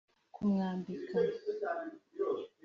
kumwambika 0.33 1.27